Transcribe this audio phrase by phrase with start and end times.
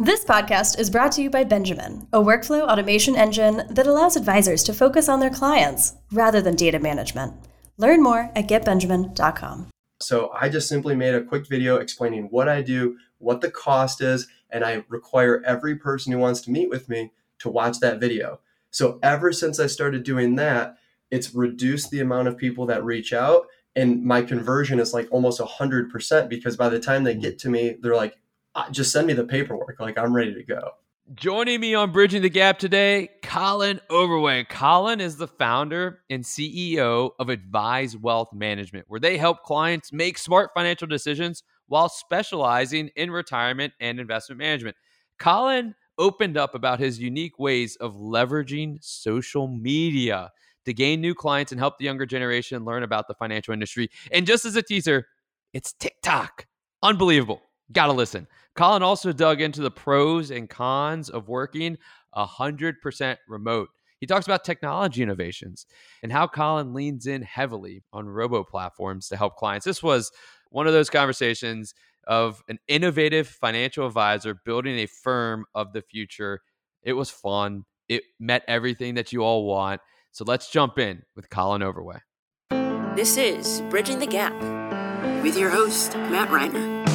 [0.00, 4.62] This podcast is brought to you by Benjamin, a workflow automation engine that allows advisors
[4.62, 7.34] to focus on their clients rather than data management.
[7.78, 9.66] Learn more at getbenjamin.com.
[10.00, 14.00] So I just simply made a quick video explaining what I do, what the cost
[14.00, 17.10] is, and I require every person who wants to meet with me
[17.40, 18.38] to watch that video.
[18.70, 20.76] So ever since I started doing that,
[21.10, 25.40] it's reduced the amount of people that reach out and my conversion is like almost
[25.40, 28.18] 100% because by the time they get to me, they're like,
[28.70, 29.76] just send me the paperwork.
[29.78, 30.72] Like I'm ready to go.
[31.14, 34.44] Joining me on Bridging the Gap today, Colin Overway.
[34.44, 40.18] Colin is the founder and CEO of Advise Wealth Management, where they help clients make
[40.18, 44.76] smart financial decisions while specializing in retirement and investment management.
[45.18, 50.30] Colin opened up about his unique ways of leveraging social media
[50.66, 53.90] to gain new clients and help the younger generation learn about the financial industry.
[54.12, 55.06] And just as a teaser,
[55.54, 56.46] it's TikTok.
[56.82, 57.40] Unbelievable.
[57.72, 58.26] Gotta listen.
[58.58, 61.78] Colin also dug into the pros and cons of working
[62.16, 63.68] 100% remote.
[64.00, 65.64] He talks about technology innovations
[66.02, 69.64] and how Colin leans in heavily on robo platforms to help clients.
[69.64, 70.10] This was
[70.50, 71.72] one of those conversations
[72.08, 76.40] of an innovative financial advisor building a firm of the future.
[76.82, 77.64] It was fun.
[77.88, 79.80] It met everything that you all want.
[80.10, 81.98] So let's jump in with Colin Overway.
[82.96, 84.34] This is Bridging the Gap
[85.22, 86.87] with your host, Matt Reiner.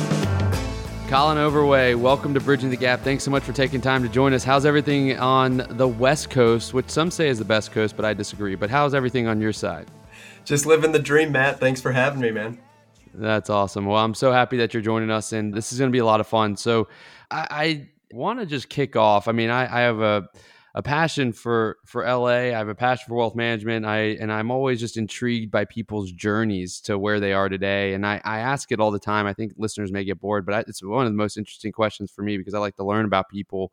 [1.13, 3.01] Colin Overway, welcome to Bridging the Gap.
[3.01, 4.43] Thanks so much for taking time to join us.
[4.43, 8.15] How's everything on the West Coast, which some say is the best coast, but I
[8.15, 8.55] disagree.
[8.55, 9.91] But how's everything on your side?
[10.43, 11.59] Just living the dream, Matt.
[11.59, 12.57] Thanks for having me, man.
[13.13, 13.85] That's awesome.
[13.85, 16.05] Well, I'm so happy that you're joining us, and this is going to be a
[16.05, 16.57] lot of fun.
[16.57, 16.87] So,
[17.29, 19.27] I, I want to just kick off.
[19.27, 20.29] I mean, I, I have a
[20.75, 22.25] a passion for for LA.
[22.27, 23.85] I have a passion for wealth management.
[23.85, 27.93] I and I'm always just intrigued by people's journeys to where they are today.
[27.93, 29.27] And I, I ask it all the time.
[29.27, 32.11] I think listeners may get bored, but I, it's one of the most interesting questions
[32.11, 33.71] for me because I like to learn about people.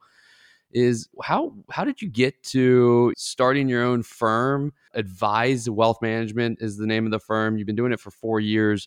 [0.73, 4.73] Is how how did you get to starting your own firm?
[4.95, 7.57] Advise Wealth Management is the name of the firm.
[7.57, 8.87] You've been doing it for four years.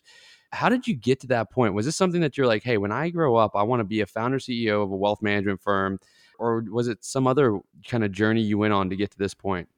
[0.50, 1.74] How did you get to that point?
[1.74, 4.00] Was this something that you're like, hey, when I grow up, I want to be
[4.00, 5.98] a founder CEO of a wealth management firm?
[6.38, 9.34] Or was it some other kind of journey you went on to get to this
[9.34, 9.68] point?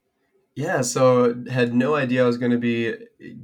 [0.55, 2.95] Yeah, so had no idea I was going to be eh,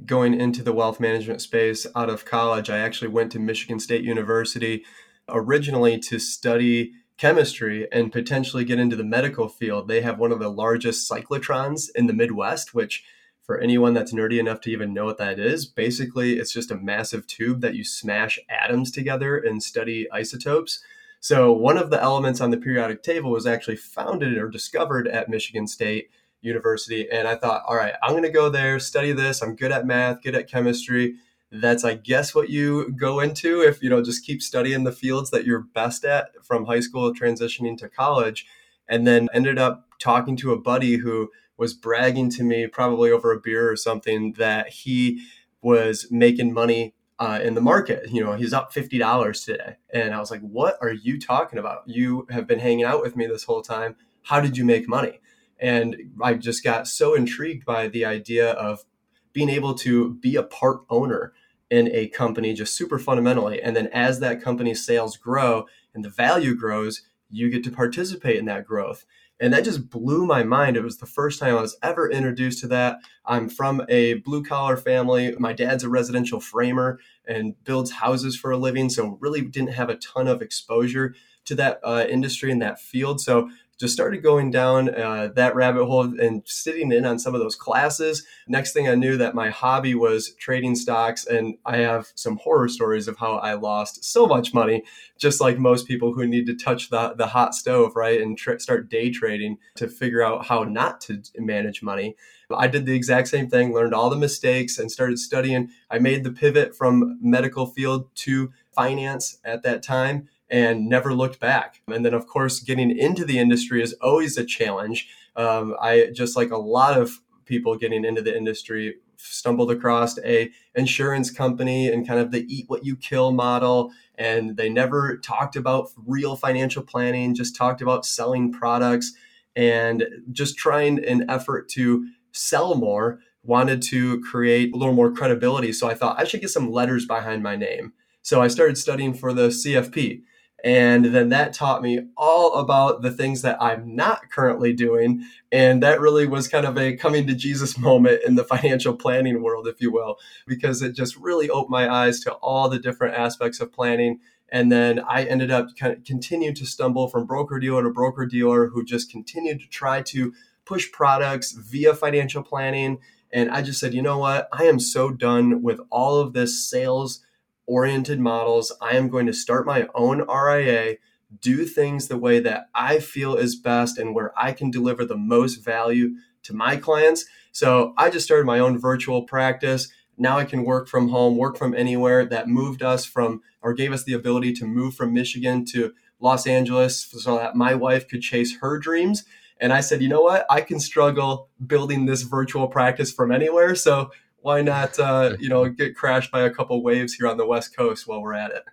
[0.05, 2.71] going into the wealth management space out of college.
[2.71, 4.83] I actually went to Michigan State University
[5.29, 9.87] originally to study chemistry and potentially get into the medical field.
[9.87, 13.03] They have one of the largest cyclotrons in the Midwest, which
[13.43, 16.77] for anyone that's nerdy enough to even know what that is, basically it's just a
[16.77, 20.83] massive tube that you smash atoms together and study isotopes.
[21.23, 25.29] So one of the elements on the periodic table was actually founded or discovered at
[25.29, 26.09] Michigan State
[26.41, 27.09] University.
[27.09, 29.41] And I thought, all right, I'm going to go there, study this.
[29.41, 31.15] I'm good at math, good at chemistry.
[31.49, 35.29] That's, I guess, what you go into if you know just keep studying the fields
[35.29, 38.45] that you're best at from high school transitioning to college.
[38.89, 43.31] And then ended up talking to a buddy who was bragging to me, probably over
[43.31, 45.25] a beer or something, that he
[45.61, 48.09] was making money uh, in the market.
[48.11, 51.59] You know, he's up fifty dollars today, and I was like, "What are you talking
[51.59, 51.83] about?
[51.85, 53.95] You have been hanging out with me this whole time.
[54.23, 55.19] How did you make money?"
[55.59, 58.83] And I just got so intrigued by the idea of
[59.31, 61.33] being able to be a part owner
[61.69, 63.61] in a company, just super fundamentally.
[63.61, 68.37] And then as that company's sales grow and the value grows, you get to participate
[68.37, 69.05] in that growth.
[69.43, 70.77] And that just blew my mind.
[70.77, 72.99] It was the first time I was ever introduced to that.
[73.25, 75.35] I'm from a blue collar family.
[75.37, 78.89] My dad's a residential framer and builds houses for a living.
[78.89, 83.19] So, really didn't have a ton of exposure to that uh, industry and that field.
[83.19, 83.49] So,
[83.83, 87.53] just started going down uh, that rabbit hole and sitting in on some of those
[87.53, 88.25] classes.
[88.47, 92.69] Next thing I knew that my hobby was trading stocks, and I have some horror
[92.69, 94.83] stories of how I lost so much money,
[95.17, 98.57] just like most people who need to touch the, the hot stove, right, and tr-
[98.57, 102.15] start day trading to figure out how not to manage money.
[102.49, 105.71] I did the exact same thing, learned all the mistakes, and started studying.
[105.91, 111.39] I made the pivot from medical field to finance at that time and never looked
[111.39, 111.81] back.
[111.87, 115.09] And then, of course, getting into the industry is always a challenge.
[115.35, 120.51] Um, I just like a lot of people getting into the industry stumbled across a
[120.75, 125.55] insurance company and kind of the eat what you kill model and they never talked
[125.55, 129.13] about real financial planning just talked about selling products
[129.55, 135.71] and just trying an effort to sell more wanted to create a little more credibility
[135.71, 139.13] so i thought i should get some letters behind my name so i started studying
[139.13, 140.21] for the cfp
[140.63, 145.25] and then that taught me all about the things that I'm not currently doing.
[145.51, 149.43] And that really was kind of a coming to Jesus moment in the financial planning
[149.43, 150.17] world, if you will,
[150.47, 154.71] because it just really opened my eyes to all the different aspects of planning And
[154.71, 158.67] then I ended up kind of continued to stumble from broker dealer to broker dealer
[158.67, 160.33] who just continued to try to
[160.63, 162.99] push products via financial planning.
[163.31, 164.47] And I just said, you know what?
[164.53, 167.21] I am so done with all of this sales
[167.65, 168.71] oriented models.
[168.81, 170.97] I am going to start my own RIA,
[171.41, 175.17] do things the way that I feel is best and where I can deliver the
[175.17, 177.25] most value to my clients.
[177.51, 179.89] So I just started my own virtual practice.
[180.17, 182.25] Now I can work from home, work from anywhere.
[182.25, 186.45] That moved us from, or gave us the ability to move from Michigan to Los
[186.45, 189.23] Angeles so that my wife could chase her dreams.
[189.59, 190.45] And I said, you know what?
[190.49, 193.75] I can struggle building this virtual practice from anywhere.
[193.75, 194.11] So
[194.43, 197.75] why not, uh, you know, get crashed by a couple waves here on the West
[197.75, 198.63] Coast while we're at it?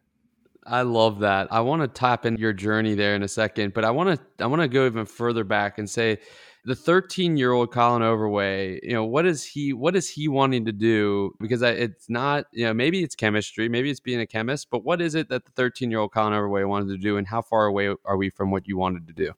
[0.67, 1.49] I love that.
[1.53, 4.45] I want to tap in your journey there in a second, but I want to
[4.45, 6.19] I want to go even further back and say
[6.65, 10.65] the 13 year old Colin Overway, you know, what is he what is he wanting
[10.67, 11.35] to do?
[11.41, 14.85] Because I, it's not, you know, maybe it's chemistry, maybe it's being a chemist, but
[14.85, 17.43] what is it that the 13 year old Colin Overway wanted to do, and how
[17.43, 19.33] far away are we from what you wanted to do?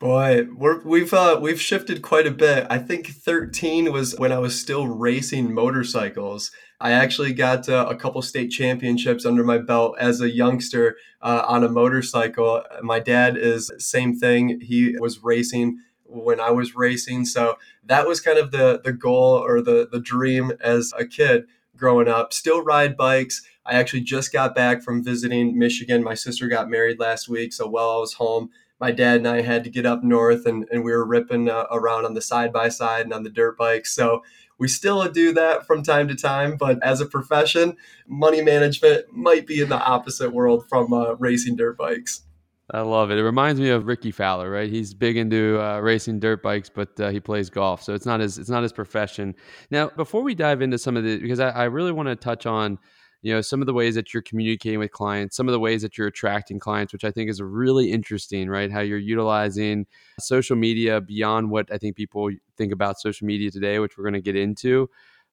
[0.00, 2.68] Boy, we're, we've uh, we've shifted quite a bit.
[2.70, 6.52] I think 13 was when I was still racing motorcycles.
[6.80, 11.42] I actually got uh, a couple state championships under my belt as a youngster uh,
[11.48, 12.62] on a motorcycle.
[12.80, 14.60] My dad is same thing.
[14.60, 19.34] He was racing when I was racing, so that was kind of the the goal
[19.44, 21.46] or the the dream as a kid
[21.76, 22.32] growing up.
[22.32, 23.42] Still ride bikes.
[23.66, 26.04] I actually just got back from visiting Michigan.
[26.04, 28.50] My sister got married last week, so while I was home
[28.80, 31.66] my dad and I had to get up north and, and we were ripping uh,
[31.70, 33.92] around on the side by side and on the dirt bikes.
[33.94, 34.22] So
[34.58, 37.76] we still do that from time to time, but as a profession,
[38.06, 42.22] money management might be in the opposite world from uh, racing dirt bikes.
[42.70, 43.18] I love it.
[43.18, 44.68] It reminds me of Rickie Fowler, right?
[44.68, 48.20] He's big into uh, racing dirt bikes, but uh, he plays golf, so it's not
[48.20, 49.34] his it's not his profession.
[49.70, 52.44] Now, before we dive into some of the, because I, I really want to touch
[52.44, 52.78] on
[53.22, 55.82] you know some of the ways that you're communicating with clients some of the ways
[55.82, 58.70] that you're attracting clients which i think is really interesting right?
[58.70, 59.86] How you're utilizing
[60.20, 64.14] social media beyond what i think people think about social media today which we're going
[64.14, 64.88] to get into.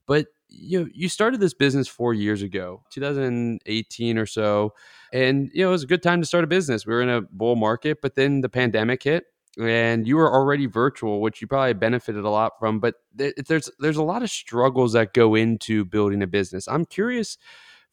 [0.08, 4.74] But you know you started this business four years ago 2018 or so
[5.12, 6.86] and you know it was a good time to start a business.
[6.86, 9.26] We were in a bull market but then the pandemic hit
[9.60, 13.98] and you were already virtual which you probably benefited a lot from but there's there's
[13.98, 16.68] a lot of struggles that go into building a business.
[16.68, 17.38] I'm curious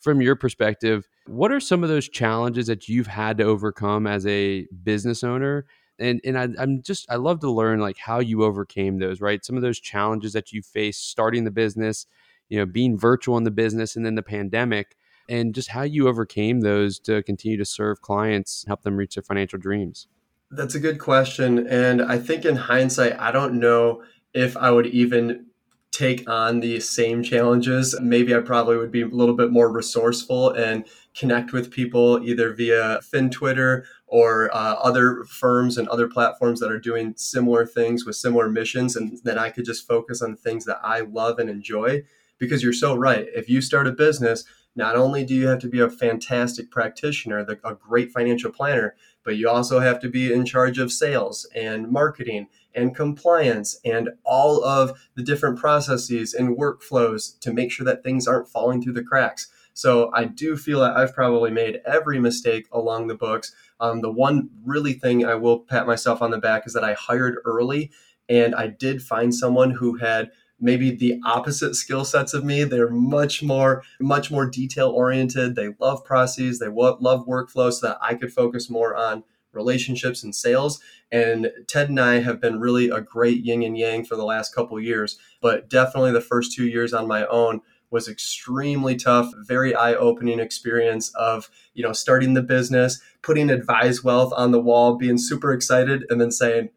[0.02, 4.26] from your perspective, what are some of those challenges that you've had to overcome as
[4.26, 5.64] a business owner?
[5.99, 9.44] And and I, I'm just I love to learn like how you overcame those, right?
[9.44, 12.06] Some of those challenges that you faced starting the business,
[12.49, 14.96] you know, being virtual in the business, and then the pandemic,
[15.28, 19.22] and just how you overcame those to continue to serve clients, help them reach their
[19.22, 20.08] financial dreams.
[20.50, 24.02] That's a good question, and I think in hindsight, I don't know
[24.34, 25.46] if I would even
[25.93, 30.50] take on the same challenges, maybe I probably would be a little bit more resourceful
[30.50, 30.85] and
[31.15, 36.73] connect with people either via Fin Twitter or uh, other firms and other platforms that
[36.73, 38.97] are doing similar things with similar missions.
[38.97, 42.03] And then I could just focus on things that I love and enjoy.
[42.39, 43.27] Because you're so right.
[43.37, 44.44] If you start a business,
[44.75, 49.36] not only do you have to be a fantastic practitioner, a great financial planner, but
[49.36, 54.64] you also have to be in charge of sales and marketing and compliance and all
[54.64, 59.04] of the different processes and workflows to make sure that things aren't falling through the
[59.04, 59.48] cracks.
[59.74, 63.54] So I do feel that I've probably made every mistake along the books.
[63.80, 66.94] Um, the one really thing I will pat myself on the back is that I
[66.94, 67.91] hired early
[68.29, 70.31] and I did find someone who had
[70.62, 72.64] maybe the opposite skill sets of me.
[72.64, 75.56] They're much more, much more detail oriented.
[75.56, 76.58] They love processes.
[76.58, 80.81] They love workflow so that I could focus more on relationships and sales.
[81.10, 84.54] And Ted and I have been really a great yin and yang for the last
[84.54, 89.74] couple years, but definitely the first two years on my own was extremely tough very
[89.74, 95.19] eye-opening experience of you know starting the business putting advise wealth on the wall being
[95.19, 96.70] super excited and then saying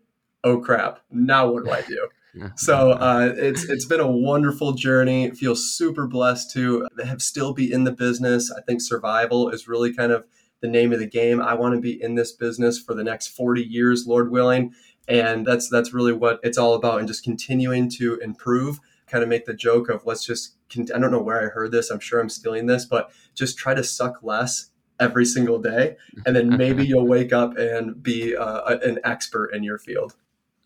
[0.43, 2.09] oh crap now what do i do
[2.55, 5.31] so uh, it's it's been a wonderful journey.
[5.31, 8.51] Feel super blessed to have still be in the business.
[8.51, 10.25] I think survival is really kind of
[10.61, 11.41] the name of the game.
[11.41, 14.73] I want to be in this business for the next 40 years, Lord willing.
[15.07, 18.79] And that's that's really what it's all about and just continuing to improve.
[19.07, 21.91] Kind of make the joke of let's just I don't know where I heard this.
[21.91, 26.35] I'm sure I'm stealing this, but just try to suck less every single day and
[26.35, 30.15] then maybe you'll wake up and be uh, an expert in your field.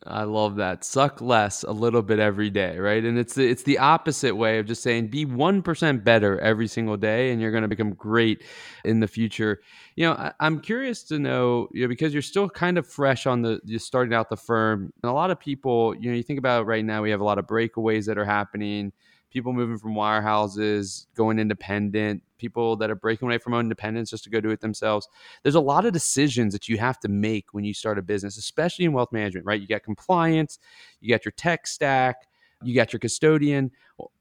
[0.05, 0.85] I love that.
[0.85, 3.03] Suck less a little bit every day, right?
[3.03, 7.31] And it's it's the opposite way of just saying be 1% better every single day
[7.31, 8.43] and you're going to become great
[8.85, 9.61] in the future.
[9.97, 13.27] You know, I, am curious to know, you know, because you're still kind of fresh
[13.27, 14.93] on the you're starting out the firm.
[15.03, 17.25] And a lot of people, you know, you think about right now we have a
[17.25, 18.93] lot of breakaways that are happening
[19.29, 24.29] people moving from wirehouses, going independent, people that are breaking away from independence just to
[24.29, 25.07] go do it themselves.
[25.43, 28.37] There's a lot of decisions that you have to make when you start a business,
[28.37, 29.59] especially in wealth management, right?
[29.59, 30.59] You got compliance,
[31.01, 32.28] you got your tech stack,
[32.63, 33.71] you got your custodian.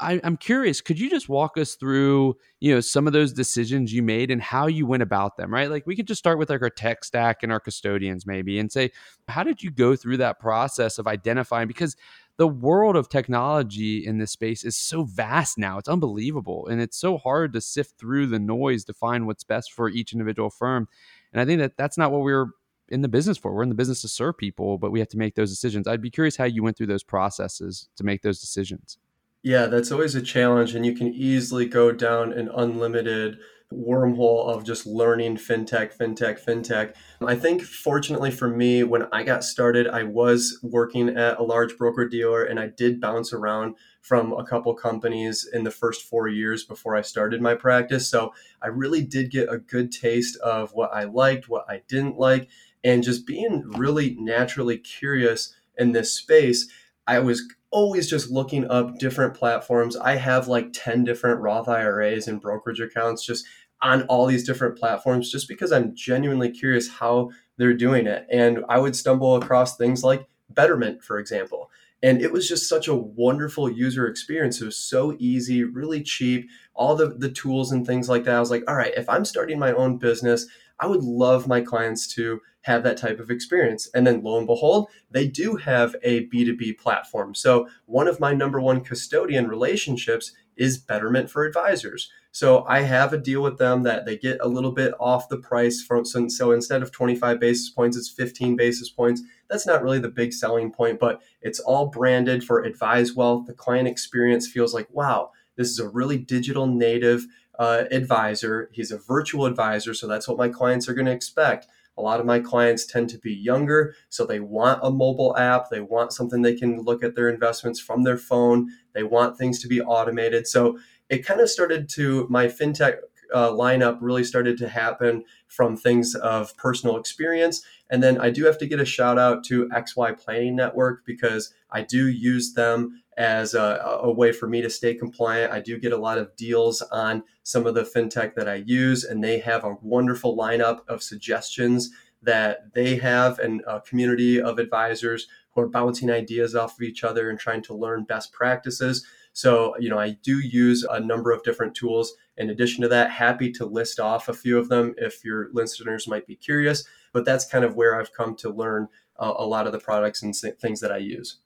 [0.01, 3.93] I, am curious, could you just walk us through, you know, some of those decisions
[3.93, 5.71] you made and how you went about them, right?
[5.71, 8.71] Like we could just start with like our tech stack and our custodians maybe and
[8.71, 8.91] say,
[9.29, 11.69] how did you go through that process of identifying?
[11.69, 11.97] Because
[12.39, 15.79] the world of technology in this space is so vast now.
[15.79, 16.69] It's unbelievable.
[16.69, 20.13] And it's so hard to sift through the noise to find what's best for each
[20.13, 20.89] individual firm.
[21.33, 22.47] And I think that that's not what we we're
[22.89, 23.53] in the business for.
[23.53, 25.87] We're in the business to serve people, but we have to make those decisions.
[25.87, 28.99] I'd be curious how you went through those processes to make those decisions.
[29.43, 33.39] Yeah, that's always a challenge, and you can easily go down an unlimited
[33.73, 36.95] wormhole of just learning fintech, fintech, fintech.
[37.21, 41.77] I think fortunately for me, when I got started, I was working at a large
[41.77, 46.29] broker dealer and I did bounce around from a couple companies in the first four
[46.29, 48.09] years before I started my practice.
[48.09, 52.17] So I really did get a good taste of what I liked, what I didn't
[52.17, 52.49] like
[52.85, 56.69] and just being really naturally curious in this space
[57.07, 59.97] i was always just looking up different platforms.
[59.97, 63.45] I have like 10 different roth iras and brokerage accounts just
[63.81, 68.27] on all these different platforms just because i'm genuinely curious how they're doing it.
[68.31, 71.71] And i would stumble across things like betterment for example.
[72.03, 74.61] And it was just such a wonderful user experience.
[74.61, 78.37] It was so easy really cheap all the, the tools and things like that.
[78.37, 80.47] I was like all right if i'm starting my own business
[80.81, 83.89] i would love my clients to have that type of experience.
[83.95, 87.35] And then lo and behold, they do have a B2B platform.
[87.35, 92.11] So one of my number one custodian relationships is Betterment for Advisors.
[92.31, 95.39] So I have a deal with them that they get a little bit off the
[95.39, 99.23] price from so instead of 25 basis points, it's 15 basis points.
[99.49, 103.47] That's not really the big selling point, but it's all branded for Advise Wealth.
[103.47, 107.27] The client experience feels like, wow, this is a really digital native
[107.59, 108.71] uh, advisor.
[108.73, 111.67] He's a virtual advisor, so that's what my clients are going to expect.
[111.97, 115.69] A lot of my clients tend to be younger, so they want a mobile app.
[115.69, 118.71] They want something they can look at their investments from their phone.
[118.95, 120.47] They want things to be automated.
[120.47, 122.99] So it kind of started to, my fintech
[123.35, 127.63] uh, lineup really started to happen from things of personal experience.
[127.91, 131.53] And then I do have to get a shout out to XY Planning Network because
[131.71, 135.53] I do use them as a, a, way for me to stay compliant.
[135.53, 139.03] I do get a lot of deals on some of the fintech that I use,
[139.03, 141.91] and they have a wonderful lineup of suggestions
[142.23, 147.03] that they have and a community of advisors who are bouncing ideas off of each
[147.03, 149.05] other and trying to learn best practices.
[149.33, 152.15] So, you know, I do use a number of different tools.
[152.37, 156.07] In addition to that, happy to list off a few of them if your listeners
[156.07, 156.85] might be curious.
[157.13, 158.87] But that's kind of where I've come to learn
[159.19, 161.39] uh, a lot of the products and things that I use.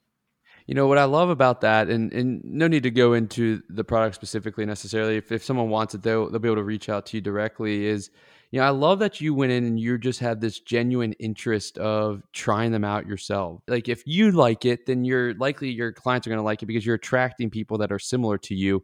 [0.67, 3.85] You know what I love about that, and, and no need to go into the
[3.85, 5.17] product specifically necessarily.
[5.17, 7.87] If, if someone wants it, they'll they'll be able to reach out to you directly.
[7.87, 8.11] Is
[8.51, 11.79] you know I love that you went in and you just had this genuine interest
[11.79, 13.61] of trying them out yourself.
[13.67, 16.67] Like if you like it, then you're likely your clients are going to like it
[16.67, 18.83] because you're attracting people that are similar to you.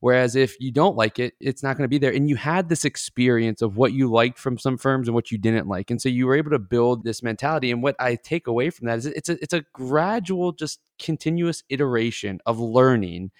[0.00, 2.12] Whereas if you don't like it, it's not going to be there.
[2.12, 5.38] And you had this experience of what you liked from some firms and what you
[5.38, 5.90] didn't like.
[5.90, 7.70] And so you were able to build this mentality.
[7.70, 11.62] And what I take away from that is it's a, it's a gradual, just continuous
[11.68, 13.30] iteration of learning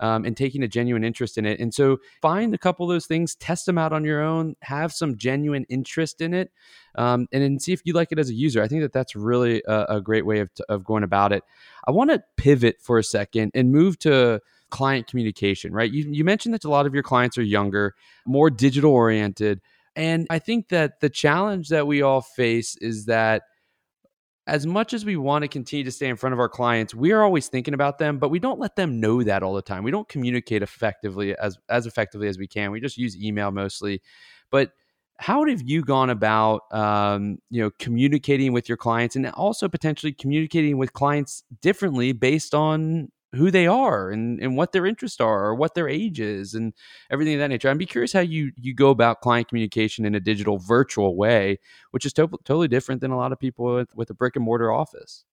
[0.00, 1.58] um, and taking a genuine interest in it.
[1.60, 4.92] And so find a couple of those things, test them out on your own, have
[4.92, 6.50] some genuine interest in it,
[6.96, 8.62] um, and then see if you like it as a user.
[8.62, 11.44] I think that that's really a, a great way of, of going about it.
[11.86, 15.90] I want to pivot for a second and move to client communication, right?
[15.90, 17.94] You, you mentioned that a lot of your clients are younger,
[18.26, 19.60] more digital oriented.
[19.94, 23.42] And I think that the challenge that we all face is that
[24.46, 27.10] as much as we want to continue to stay in front of our clients, we
[27.12, 29.82] are always thinking about them, but we don't let them know that all the time.
[29.82, 32.70] We don't communicate effectively as as effectively as we can.
[32.70, 34.02] We just use email mostly.
[34.50, 34.70] But
[35.18, 40.12] how have you gone about um, you know communicating with your clients and also potentially
[40.12, 45.46] communicating with clients differently based on who they are and, and what their interests are
[45.46, 46.72] or what their age is and
[47.10, 47.68] everything of that nature.
[47.68, 51.58] I'd be curious how you you go about client communication in a digital virtual way,
[51.90, 54.44] which is to- totally different than a lot of people with, with a brick and
[54.44, 55.24] mortar office.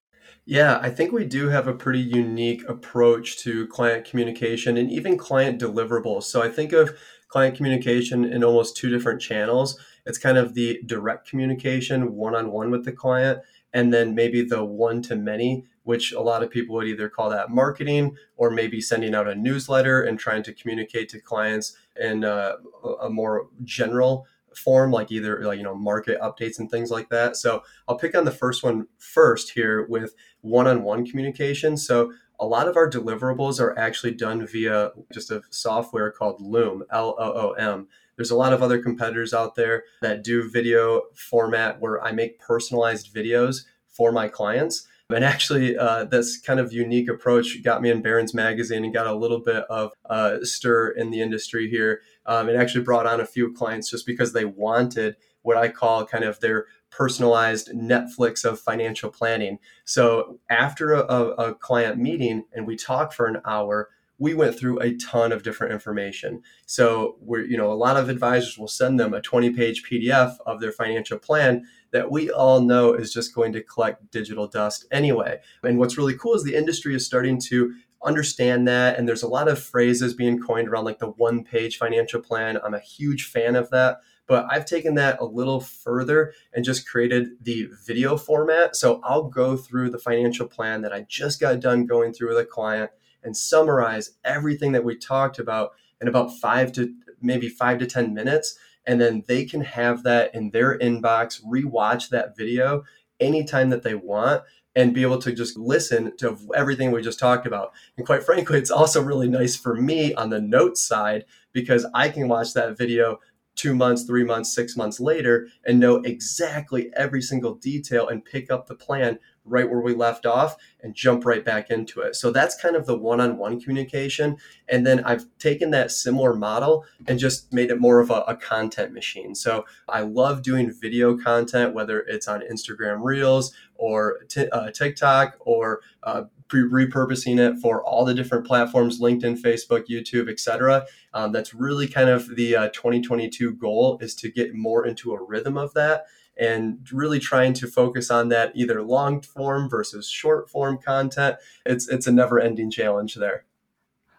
[0.45, 5.17] Yeah, I think we do have a pretty unique approach to client communication and even
[5.17, 6.23] client deliverables.
[6.23, 6.97] So I think of
[7.27, 9.79] client communication in almost two different channels.
[10.05, 13.39] It's kind of the direct communication one on one with the client,
[13.71, 17.29] and then maybe the one to many which a lot of people would either call
[17.29, 22.23] that marketing or maybe sending out a newsletter and trying to communicate to clients in
[22.23, 22.55] a,
[23.01, 24.25] a more general
[24.55, 28.15] form like either like you know market updates and things like that so i'll pick
[28.15, 33.59] on the first one first here with one-on-one communication so a lot of our deliverables
[33.59, 37.87] are actually done via just a software called Loom, L O O M.
[38.15, 42.39] There's a lot of other competitors out there that do video format where I make
[42.39, 44.87] personalized videos for my clients.
[45.13, 49.07] And actually, uh, this kind of unique approach got me in Barron's Magazine and got
[49.07, 52.01] a little bit of uh, stir in the industry here.
[52.25, 56.05] Um, it actually brought on a few clients just because they wanted what I call
[56.05, 59.59] kind of their personalized Netflix of financial planning.
[59.83, 63.89] So after a, a client meeting and we talk for an hour,
[64.23, 66.41] we went through a ton of different information.
[66.65, 70.37] So we're, you know, a lot of advisors will send them a 20 page PDF
[70.45, 74.85] of their financial plan that we all know is just going to collect digital dust
[74.93, 75.39] anyway.
[75.61, 78.97] And what's really cool is the industry is starting to understand that.
[78.97, 82.57] And there's a lot of phrases being coined around like the one page financial plan.
[82.63, 83.97] I'm a huge fan of that.
[84.25, 88.77] But I've taken that a little further and just created the video format.
[88.77, 92.37] So I'll go through the financial plan that I just got done going through with
[92.37, 92.91] a client
[93.23, 98.13] and summarize everything that we talked about in about five to maybe five to 10
[98.13, 98.57] minutes.
[98.85, 102.83] And then they can have that in their inbox, rewatch that video
[103.19, 104.43] anytime that they want
[104.75, 107.71] and be able to just listen to everything we just talked about.
[107.95, 112.09] And quite frankly, it's also really nice for me on the notes side because I
[112.09, 113.19] can watch that video
[113.55, 118.51] two months, three months, six months later and know exactly every single detail and pick
[118.51, 122.15] up the plan right where we left off and jump right back into it.
[122.15, 124.37] So that's kind of the one on one communication.
[124.67, 128.35] And then I've taken that similar model and just made it more of a, a,
[128.35, 129.35] content machine.
[129.35, 135.37] So I love doing video content, whether it's on Instagram Reels or t- uh, TikTok
[135.39, 141.53] or uh, repurposing it for all the different platforms linkedin facebook youtube etc um, that's
[141.53, 145.73] really kind of the uh, 2022 goal is to get more into a rhythm of
[145.73, 146.05] that
[146.37, 151.35] and really trying to focus on that either long form versus short form content
[151.65, 153.45] it's it's a never ending challenge there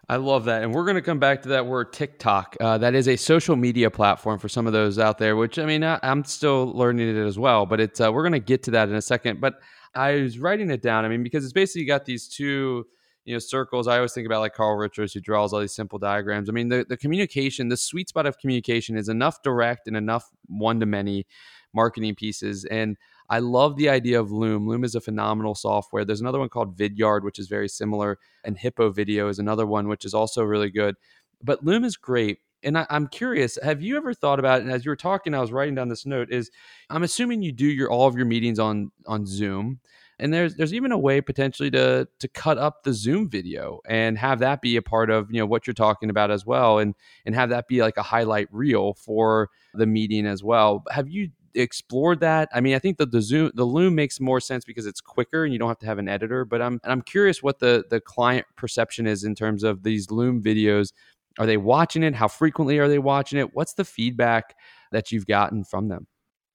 [0.08, 0.62] I love that.
[0.62, 2.56] And we're going to come back to that word TikTok.
[2.60, 5.64] Uh, that is a social media platform for some of those out there, which I
[5.64, 8.62] mean, I, am still learning it as well, but it's, uh, we're going to get
[8.64, 9.40] to that in a second.
[9.40, 9.54] But
[9.94, 11.04] I was writing it down.
[11.04, 12.86] I mean, because it's basically got these two,
[13.24, 13.88] you know, circles.
[13.88, 16.50] I always think about like Carl Richards, who draws all these simple diagrams.
[16.50, 20.28] I mean, the, the communication, the sweet spot of communication is enough direct and enough
[20.46, 21.26] one to many
[21.74, 22.64] marketing pieces.
[22.66, 22.96] And
[23.28, 24.68] I love the idea of Loom.
[24.68, 26.04] Loom is a phenomenal software.
[26.04, 29.88] There's another one called Vidyard, which is very similar, and Hippo Video is another one,
[29.88, 30.96] which is also really good.
[31.42, 34.62] But Loom is great and I, am curious, have you ever thought about?
[34.62, 36.30] And as you were talking, I was writing down this note.
[36.30, 36.50] Is
[36.90, 39.80] I'm assuming you do your all of your meetings on on Zoom,
[40.18, 44.18] and there's there's even a way potentially to to cut up the Zoom video and
[44.18, 46.94] have that be a part of you know what you're talking about as well, and
[47.26, 50.82] and have that be like a highlight reel for the meeting as well.
[50.90, 52.48] Have you explored that?
[52.52, 55.44] I mean, I think that the Zoom, the Loom makes more sense because it's quicker
[55.44, 56.44] and you don't have to have an editor.
[56.44, 60.42] But I'm I'm curious what the the client perception is in terms of these Loom
[60.42, 60.92] videos
[61.38, 62.14] are they watching it?
[62.14, 63.54] How frequently are they watching it?
[63.54, 64.54] What's the feedback
[64.92, 66.06] that you've gotten from them?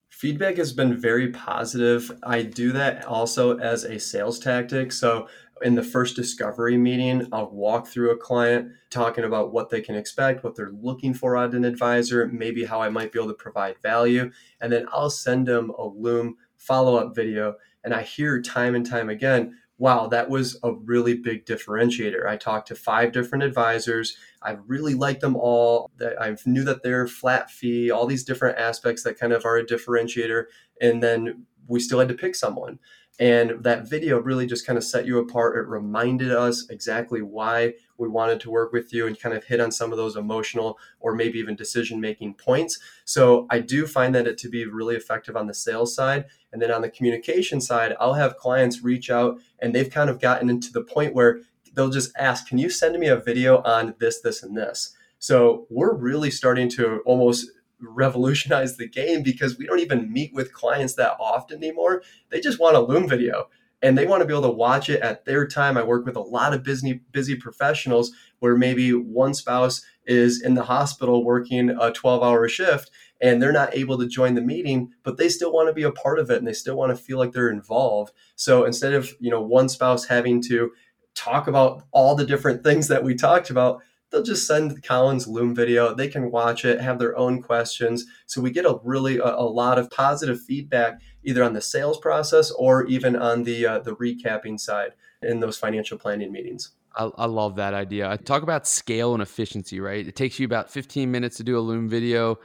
[0.09, 2.11] Feedback has been very positive.
[2.23, 4.91] I do that also as a sales tactic.
[4.91, 5.27] So,
[5.61, 9.95] in the first discovery meeting, I'll walk through a client talking about what they can
[9.95, 13.29] expect, what they're looking for out of an advisor, maybe how I might be able
[13.29, 14.31] to provide value.
[14.61, 17.55] And then I'll send them a Loom follow up video.
[17.83, 22.27] And I hear time and time again, wow, that was a really big differentiator.
[22.27, 24.17] I talked to five different advisors.
[24.43, 25.89] I really liked them all.
[26.19, 29.65] I knew that they're flat fee, all these different aspects that kind of are a
[29.65, 30.43] differentiator.
[30.81, 32.79] And then we still had to pick someone.
[33.19, 35.57] And that video really just kind of set you apart.
[35.57, 39.59] It reminded us exactly why we wanted to work with you and kind of hit
[39.59, 42.79] on some of those emotional or maybe even decision making points.
[43.05, 46.25] So I do find that it to be really effective on the sales side.
[46.51, 50.19] And then on the communication side, I'll have clients reach out and they've kind of
[50.19, 51.41] gotten into the point where
[51.73, 54.95] they'll just ask, Can you send me a video on this, this, and this?
[55.19, 60.53] So we're really starting to almost revolutionize the game because we don't even meet with
[60.53, 62.03] clients that often anymore.
[62.29, 63.49] They just want a Loom video
[63.81, 65.77] and they want to be able to watch it at their time.
[65.77, 70.55] I work with a lot of busy busy professionals where maybe one spouse is in
[70.55, 72.89] the hospital working a 12-hour shift
[73.21, 75.91] and they're not able to join the meeting, but they still want to be a
[75.91, 78.13] part of it and they still want to feel like they're involved.
[78.35, 80.71] So instead of, you know, one spouse having to
[81.15, 85.53] talk about all the different things that we talked about, they'll just send Colin's Loom
[85.55, 85.93] video.
[85.93, 88.05] They can watch it, have their own questions.
[88.25, 91.99] So we get a really a, a lot of positive feedback either on the sales
[91.99, 96.71] process or even on the uh, the recapping side in those financial planning meetings.
[96.95, 98.09] I, I, love that idea.
[98.09, 100.07] I talk about scale and efficiency, right?
[100.07, 102.39] It takes you about 15 minutes to do a Loom video.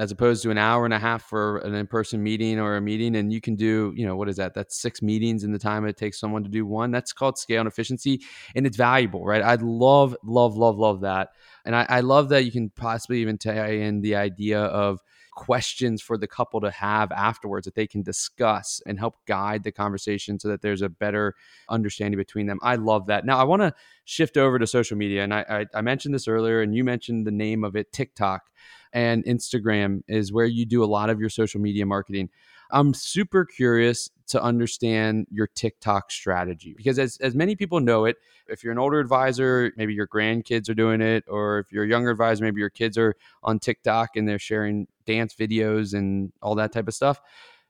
[0.00, 3.16] As opposed to an hour and a half for an in-person meeting or a meeting
[3.16, 5.86] and you can do you know what is that that's six meetings in the time
[5.86, 8.22] it takes someone to do one that's called scale and efficiency
[8.54, 11.28] and it's valuable right i love love love love that
[11.66, 15.00] and I, I love that you can possibly even tie in the idea of
[15.36, 19.72] questions for the couple to have afterwards that they can discuss and help guide the
[19.72, 21.34] conversation so that there's a better
[21.68, 22.58] understanding between them.
[22.62, 23.24] I love that.
[23.24, 23.72] Now, I want to
[24.04, 25.22] shift over to social media.
[25.22, 28.42] And I, I, I, mentioned this earlier, and you mentioned the name of it TikTok
[28.92, 32.30] and Instagram is where you do a lot of your social media marketing.
[32.72, 38.16] I'm super curious to understand your TikTok strategy because, as, as many people know it,
[38.48, 41.88] if you're an older advisor, maybe your grandkids are doing it, or if you're a
[41.88, 46.54] younger advisor, maybe your kids are on TikTok and they're sharing dance videos and all
[46.56, 47.20] that type of stuff.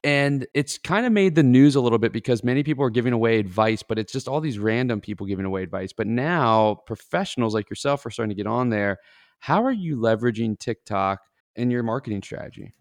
[0.02, 3.12] And it's kind of made the news a little bit because many people are giving
[3.12, 5.92] away advice, but it's just all these random people giving away advice.
[5.92, 8.98] But now professionals like yourself are starting to get on there.
[9.40, 11.20] How are you leveraging TikTok
[11.56, 12.74] in your marketing strategy?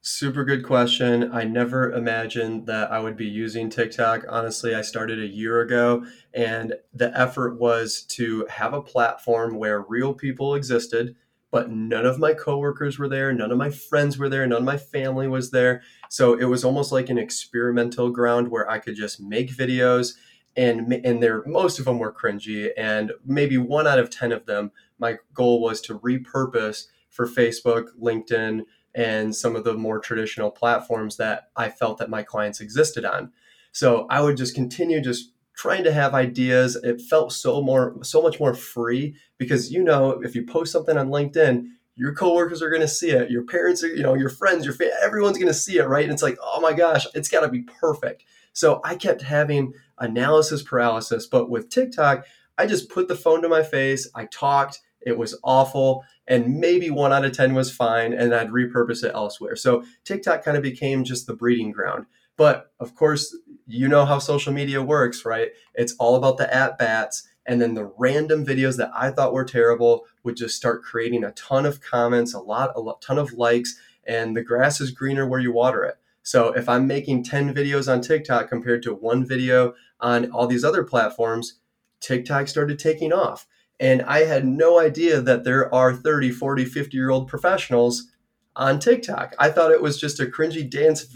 [0.00, 1.30] Super good question.
[1.32, 4.24] I never imagined that I would be using TikTok.
[4.26, 9.82] Honestly, I started a year ago, and the effort was to have a platform where
[9.82, 11.14] real people existed,
[11.50, 14.64] but none of my coworkers were there, none of my friends were there, none of
[14.64, 15.82] my family was there.
[16.08, 20.14] So it was almost like an experimental ground where I could just make videos
[20.56, 24.46] and and there most of them were cringy and maybe one out of 10 of
[24.46, 28.62] them my goal was to repurpose for Facebook, LinkedIn,
[28.94, 33.32] and some of the more traditional platforms that I felt that my clients existed on.
[33.72, 36.76] So I would just continue just trying to have ideas.
[36.76, 40.96] It felt so more so much more free because you know if you post something
[40.96, 41.66] on LinkedIn,
[41.98, 43.30] your coworkers are going to see it.
[43.30, 46.04] Your parents are, you know, your friends, your family, everyone's going to see it, right?
[46.04, 48.24] And it's like, oh my gosh, it's got to be perfect.
[48.52, 52.24] So I kept having analysis paralysis, but with TikTok,
[52.56, 56.90] I just put the phone to my face, I talked, it was awful and maybe
[56.90, 59.56] one out of 10 was fine and I'd repurpose it elsewhere.
[59.56, 62.06] So TikTok kind of became just the breeding ground.
[62.36, 65.50] But of course, you know how social media works, right?
[65.74, 67.28] It's all about the at bats.
[67.44, 71.32] And then the random videos that I thought were terrible would just start creating a
[71.32, 75.26] ton of comments, a lot, a lot, ton of likes, and the grass is greener
[75.26, 75.96] where you water it.
[76.22, 80.64] So if I'm making 10 videos on TikTok compared to one video on all these
[80.64, 81.54] other platforms,
[82.00, 83.46] TikTok started taking off.
[83.80, 88.08] And I had no idea that there are 30, 40, 50 year old professionals
[88.56, 89.36] on TikTok.
[89.38, 91.06] I thought it was just a cringy dance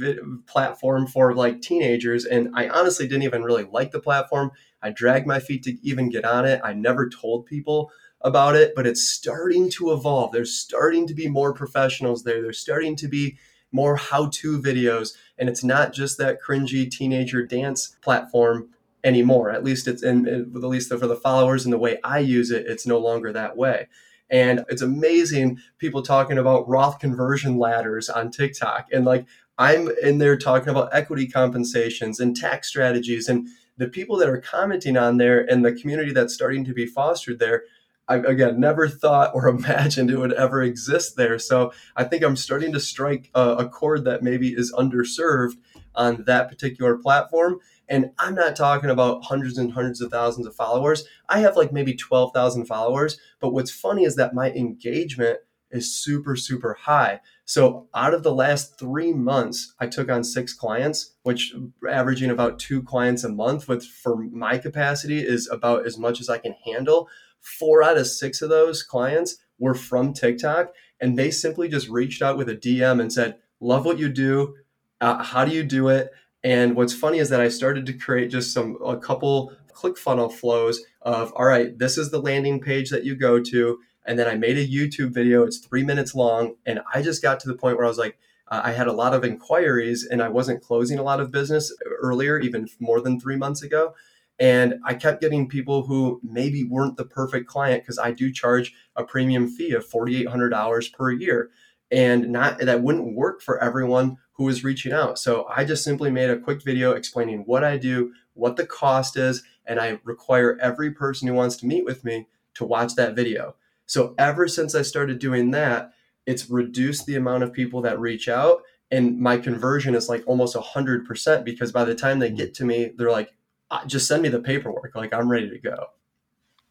[0.47, 2.25] platform for like teenagers.
[2.25, 4.53] And I honestly didn't even really like the platform.
[4.81, 6.61] I dragged my feet to even get on it.
[6.63, 10.31] I never told people about it, but it's starting to evolve.
[10.31, 12.41] There's starting to be more professionals there.
[12.41, 13.39] There's starting to be
[13.73, 15.15] more how to videos.
[15.37, 18.69] And it's not just that cringy teenager dance platform
[19.05, 19.51] anymore.
[19.51, 22.67] At least it's in, at least for the followers and the way I use it,
[22.67, 23.89] it's no longer that way.
[24.31, 28.87] And it's amazing people talking about Roth conversion ladders on TikTok.
[28.93, 29.27] And like
[29.59, 33.29] I'm in there talking about equity compensations and tax strategies.
[33.29, 36.87] And the people that are commenting on there and the community that's starting to be
[36.87, 37.65] fostered there,
[38.09, 41.39] I again never thought or imagined it would ever exist there.
[41.39, 45.57] So I think I'm starting to strike a, a chord that maybe is underserved
[45.95, 47.61] on that particular platform.
[47.93, 51.05] And I'm not talking about hundreds and hundreds of thousands of followers.
[51.29, 53.19] I have like maybe 12,000 followers.
[53.39, 57.21] But what's funny is that my engagement is super, super high.
[57.45, 61.55] So out of the last three months, I took on six clients, which
[61.87, 66.31] averaging about two clients a month, with for my capacity is about as much as
[66.31, 67.11] I can handle.
[67.43, 72.23] Four out of six of those clients were from TikTok, and they simply just reached
[72.23, 74.55] out with a DM and said, "Love what you do.
[74.99, 76.11] Uh, how do you do it?"
[76.45, 80.29] And what's funny is that I started to create just some a couple click funnel
[80.29, 84.29] flows of all right, this is the landing page that you go to, and then
[84.29, 85.45] I made a YouTube video.
[85.45, 88.19] It's three minutes long, and I just got to the point where I was like.
[88.49, 91.73] Uh, I had a lot of inquiries and I wasn't closing a lot of business
[92.03, 93.95] earlier, even more than three months ago.
[94.39, 98.75] And I kept getting people who maybe weren't the perfect client because I do charge
[98.97, 101.51] a premium fee of $4,800 per year.
[101.93, 105.19] And not that wouldn't work for everyone who is reaching out.
[105.19, 109.17] So I just simply made a quick video explaining what I do, what the cost
[109.17, 113.15] is, and I require every person who wants to meet with me to watch that
[113.15, 113.57] video.
[113.85, 115.93] So ever since I started doing that,
[116.25, 120.55] it's reduced the amount of people that reach out and my conversion is like almost
[120.55, 123.35] 100% because by the time they get to me they're like
[123.71, 125.87] ah, just send me the paperwork like i'm ready to go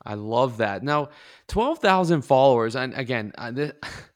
[0.05, 1.09] i love that now
[1.47, 3.33] 12000 followers and again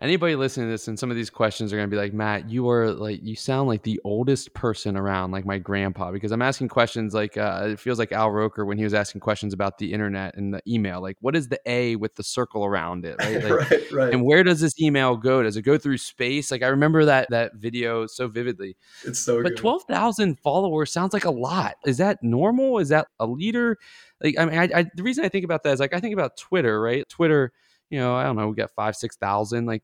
[0.00, 2.48] anybody listening to this and some of these questions are going to be like, Matt,
[2.48, 6.42] you are like, you sound like the oldest person around, like my grandpa, because I'm
[6.42, 9.78] asking questions like, uh, it feels like Al Roker when he was asking questions about
[9.78, 11.02] the internet and the email.
[11.02, 13.16] Like, what is the A with the circle around it?
[13.18, 13.40] Right.
[13.50, 14.12] Like, right, right.
[14.12, 15.42] And where does this email go?
[15.42, 16.50] Does it go through space?
[16.50, 18.76] Like, I remember that, that video so vividly.
[19.04, 21.76] It's so But 12,000 followers sounds like a lot.
[21.86, 22.78] Is that normal?
[22.78, 23.78] Is that a leader?
[24.22, 26.12] Like, I mean, I, I, the reason I think about that is like, I think
[26.12, 27.08] about Twitter, right?
[27.08, 27.52] Twitter,
[27.90, 29.66] you know, I don't know, we got five, 6,000.
[29.66, 29.82] Like,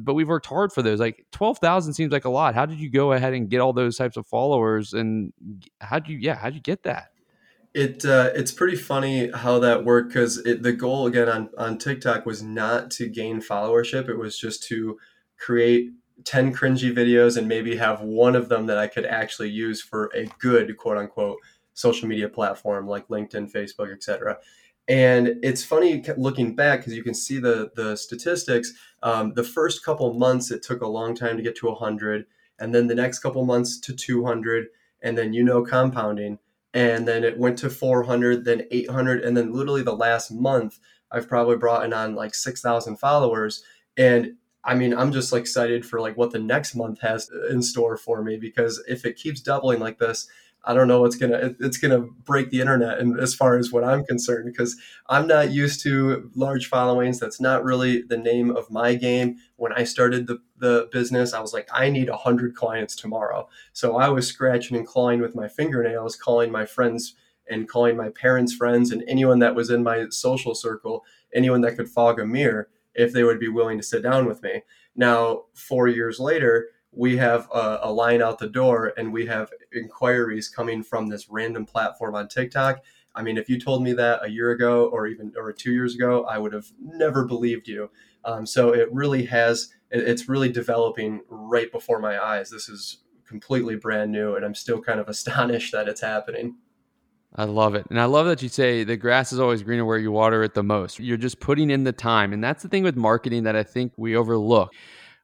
[0.00, 1.00] but we've worked hard for those.
[1.00, 2.54] Like twelve thousand seems like a lot.
[2.54, 4.92] How did you go ahead and get all those types of followers?
[4.92, 5.32] And
[5.80, 7.08] how do you, yeah, how did you get that?
[7.74, 12.24] It uh, it's pretty funny how that worked because the goal again on on TikTok
[12.24, 14.08] was not to gain followership.
[14.08, 14.98] It was just to
[15.36, 15.90] create
[16.24, 20.10] 10 cringy videos and maybe have one of them that I could actually use for
[20.14, 21.38] a good quote unquote
[21.74, 24.38] social media platform like LinkedIn, Facebook, etc.
[24.88, 28.72] And it's funny looking back because you can see the the statistics.
[29.02, 32.26] Um, the first couple months, it took a long time to get to 100,
[32.58, 34.68] and then the next couple months to 200,
[35.02, 36.38] and then you know compounding,
[36.72, 40.78] and then it went to 400, then 800, and then literally the last month,
[41.10, 43.64] I've probably brought in on like 6,000 followers,
[43.96, 44.34] and
[44.66, 47.96] I mean, I'm just like excited for like what the next month has in store
[47.96, 50.28] for me because if it keeps doubling like this,
[50.66, 53.84] I don't know what's gonna it's gonna break the internet and as far as what
[53.84, 54.76] I'm concerned because
[55.08, 57.20] I'm not used to large followings.
[57.20, 59.36] That's not really the name of my game.
[59.54, 63.48] When I started the, the business, I was like, I need hundred clients tomorrow.
[63.72, 67.14] So I was scratching and clawing with my fingernails, calling my friends
[67.48, 71.76] and calling my parents' friends and anyone that was in my social circle, anyone that
[71.76, 74.62] could fog a mirror, if they would be willing to sit down with me.
[74.96, 79.50] Now, four years later, we have a, a, line out the door and we have
[79.72, 82.82] inquiries coming from this random platform on TikTok.
[83.14, 85.94] I mean, if you told me that a year ago or even or two years
[85.94, 87.90] ago, I would have never believed you.
[88.24, 92.50] Um, so it really has, it's really developing right before my eyes.
[92.50, 96.56] This is completely brand new, and I'm still kind of astonished that it's happening.
[97.34, 97.86] I love it.
[97.90, 100.54] And I love that you say the grass is always greener where you water it
[100.54, 100.98] the most.
[100.98, 102.32] You're just putting in the time.
[102.32, 104.72] And that's the thing with marketing that I think we overlook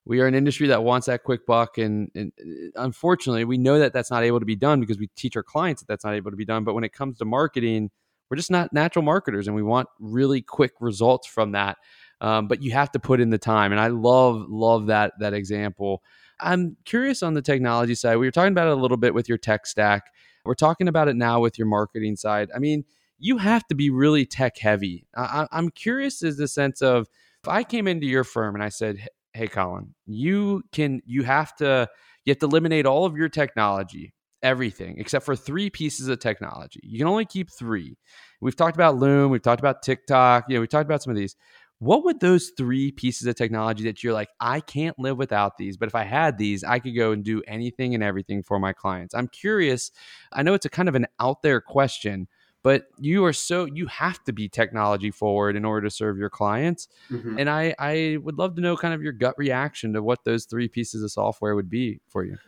[0.04, 2.32] we are an industry that wants that quick buck and, and,
[2.74, 5.82] unfortunately we know that that's not able to be done because we teach our clients
[5.82, 6.64] that that's not able to be done.
[6.64, 7.90] But when it comes to marketing
[8.30, 11.76] we're just not natural marketers and we want really quick results from that.
[12.22, 15.34] Um, but you have to put in the time and i love love that that
[15.34, 16.02] example.
[16.40, 18.16] I'm curious on the technology side.
[18.16, 20.10] We were talking about it a little bit with your tech stack.
[20.44, 22.48] We're talking about it now with your marketing side.
[22.54, 22.84] I mean
[23.22, 25.06] you have to be really tech heavy.
[25.16, 27.08] I, i'm curious is the sense of
[27.42, 31.54] if i came into your firm and i said hey colin you can you have
[31.56, 31.88] to
[32.24, 36.80] you have to eliminate all of your technology everything except for three pieces of technology.
[36.82, 37.96] You can only keep three.
[38.40, 41.16] We've talked about loom we've talked about tiktok you know we talked about some of
[41.16, 41.36] these.
[41.78, 45.76] What would those three pieces of technology that you're like i can't live without these
[45.76, 48.72] but if i had these i could go and do anything and everything for my
[48.72, 49.14] clients?
[49.14, 49.90] I'm curious
[50.32, 52.28] i know it's a kind of an out there question
[52.62, 56.30] but you are so you have to be technology forward in order to serve your
[56.30, 56.88] clients.
[57.10, 57.38] Mm-hmm.
[57.38, 60.44] and i i would love to know kind of your gut reaction to what those
[60.44, 62.38] three pieces of software would be for you.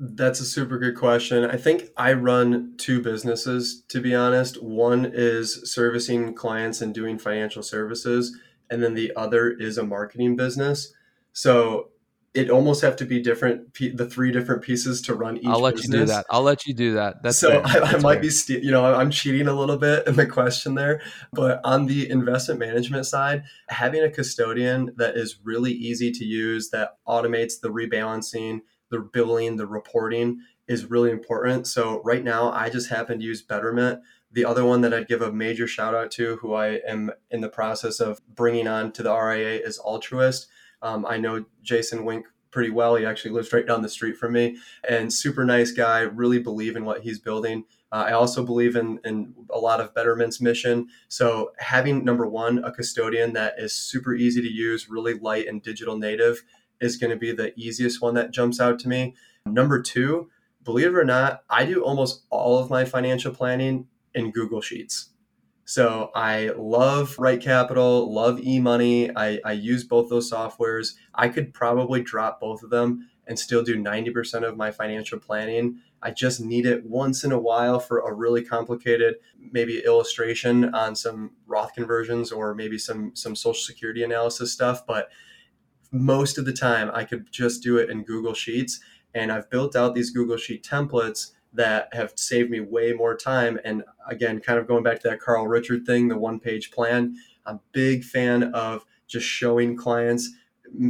[0.00, 1.44] That's a super good question.
[1.44, 4.62] I think i run two businesses to be honest.
[4.62, 8.36] One is servicing clients and doing financial services
[8.70, 10.92] and then the other is a marketing business.
[11.32, 11.90] So
[12.38, 15.74] it almost have to be different the three different pieces to run each i'll let
[15.74, 15.92] business.
[15.92, 16.26] you do that.
[16.30, 17.22] I'll let you do that.
[17.22, 18.60] That's so I, I, might fair.
[18.60, 21.00] be you know i'm cheating a little bit in the question there
[21.32, 26.70] but on the investment management side having a custodian that is really easy to use
[26.70, 31.66] that automates the rebalancing the billing the reporting is really important.
[31.66, 34.00] So right now i just happen to use betterment.
[34.30, 37.40] The other one that I'd give a major shout out to, who I am in
[37.40, 40.48] the process of bringing on to the RIA, is Altruist
[40.82, 42.96] um, I know Jason Wenk pretty well.
[42.96, 44.56] He actually lives right down the street from me
[44.88, 47.64] and super nice guy, really believe in what he's building.
[47.92, 50.88] Uh, I also believe in, in a lot of Betterment's mission.
[51.08, 55.62] So, having number one, a custodian that is super easy to use, really light and
[55.62, 56.42] digital native
[56.80, 59.14] is going to be the easiest one that jumps out to me.
[59.46, 60.30] Number two,
[60.62, 65.10] believe it or not, I do almost all of my financial planning in Google Sheets.
[65.68, 69.12] So I love Right Capital, love eMoney.
[69.14, 70.94] I, I use both those softwares.
[71.14, 75.80] I could probably drop both of them and still do 90% of my financial planning.
[76.02, 80.96] I just need it once in a while for a really complicated, maybe illustration on
[80.96, 84.86] some Roth conversions or maybe some some social security analysis stuff.
[84.86, 85.10] But
[85.92, 88.80] most of the time I could just do it in Google Sheets.
[89.12, 93.58] And I've built out these Google Sheet templates that have saved me way more time.
[93.64, 97.16] And again, kind of going back to that Carl Richard thing, the one page plan,
[97.44, 100.30] I'm a big fan of just showing clients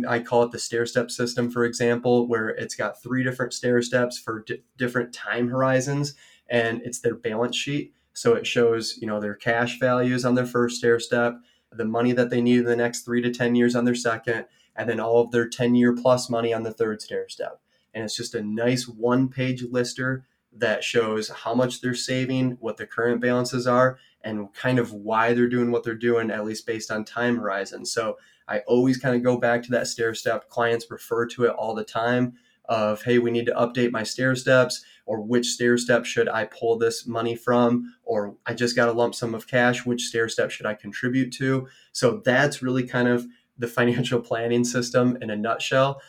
[0.08, 3.80] I call it the stair step system, for example, where it's got three different stair
[3.82, 4.44] steps for
[4.76, 6.14] different time horizons,
[6.48, 7.94] and it's their balance sheet.
[8.12, 11.38] So it shows, you know, their cash values on their first stair step,
[11.70, 14.46] the money that they need in the next three to 10 years on their second,
[14.74, 17.60] and then all of their 10 year plus money on the third stair step.
[17.94, 22.76] And it's just a nice one page lister that shows how much they're saving, what
[22.76, 26.66] the current balances are, and kind of why they're doing what they're doing, at least
[26.66, 27.84] based on time horizon.
[27.84, 28.16] So
[28.48, 30.48] I always kind of go back to that stair step.
[30.48, 32.34] Clients refer to it all the time
[32.68, 36.44] of, hey, we need to update my stair steps, or which stair step should I
[36.44, 40.28] pull this money from, or I just got a lump sum of cash, which stair
[40.28, 41.68] step should I contribute to?
[41.92, 43.26] So that's really kind of
[43.58, 46.00] the financial planning system in a nutshell.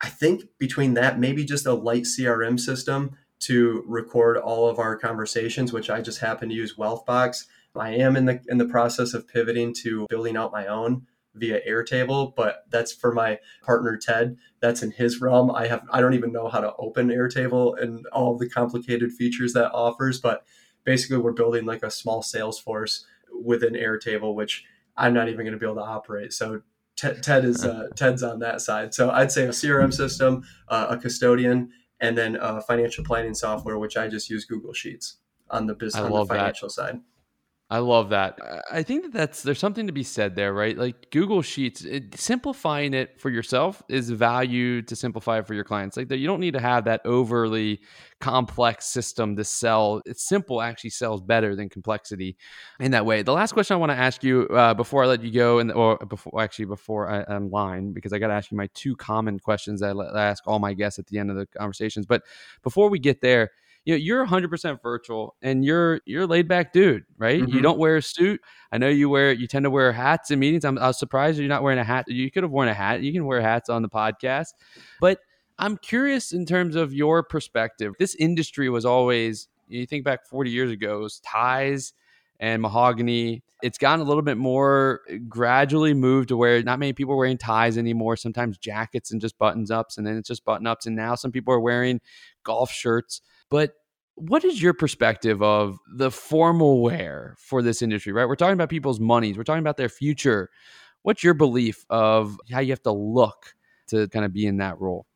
[0.00, 4.96] I think between that, maybe just a light CRM system to record all of our
[4.96, 7.46] conversations, which I just happen to use Wealthbox.
[7.74, 11.60] I am in the in the process of pivoting to building out my own via
[11.68, 14.36] Airtable, but that's for my partner Ted.
[14.60, 15.50] That's in his realm.
[15.50, 19.52] I have I don't even know how to open Airtable and all the complicated features
[19.52, 20.44] that offers, but
[20.84, 23.04] basically we're building like a small sales Salesforce
[23.44, 24.64] within Airtable, which
[24.96, 26.32] I'm not even going to be able to operate.
[26.32, 26.62] So
[26.96, 28.94] Ted, Ted is uh, Ted's on that side.
[28.94, 33.78] So I'd say a CRM system, uh, a custodian, and then uh, financial planning software,
[33.78, 35.18] which I just use Google Sheets
[35.50, 36.74] on the business on the financial that.
[36.74, 37.00] side.
[37.68, 38.38] I love that.
[38.70, 40.78] I think that that's there's something to be said there, right?
[40.78, 45.64] Like Google Sheets, it, simplifying it for yourself is value to simplify it for your
[45.64, 45.96] clients.
[45.96, 47.80] Like you don't need to have that overly
[48.20, 50.00] complex system to sell.
[50.06, 52.36] It's simple actually sells better than complexity
[52.78, 53.22] in that way.
[53.22, 55.72] The last question I want to ask you uh, before I let you go, and
[55.72, 58.94] or before actually before I, am line because I got to ask you my two
[58.94, 62.06] common questions that I ask all my guests at the end of the conversations.
[62.06, 62.22] But
[62.62, 63.50] before we get there
[63.86, 67.40] you know you're 100% virtual and you're you're laid back dude right?
[67.40, 67.54] Mm-hmm.
[67.54, 68.40] you don't wear a suit.
[68.72, 70.64] I know you wear you tend to wear hats in meetings.
[70.64, 72.06] I'm, i was surprised you're not wearing a hat.
[72.08, 73.00] You could have worn a hat.
[73.02, 74.48] You can wear hats on the podcast.
[75.00, 75.20] But
[75.58, 77.94] i'm curious in terms of your perspective.
[77.98, 81.94] This industry was always you think back 40 years ago it was ties
[82.38, 83.42] and mahogany.
[83.62, 87.38] It's gotten a little bit more gradually moved to where not many people are wearing
[87.38, 88.16] ties anymore.
[88.16, 91.30] Sometimes jackets and just buttons ups and then it's just button ups and now some
[91.30, 92.00] people are wearing
[92.42, 93.74] golf shirts but
[94.16, 98.26] what is your perspective of the formal wear for this industry, right?
[98.26, 100.50] We're talking about people's monies, we're talking about their future.
[101.02, 103.54] What's your belief of how you have to look
[103.88, 105.06] to kind of be in that role?